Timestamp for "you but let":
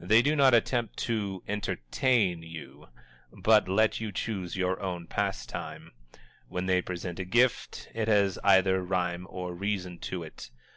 2.42-4.00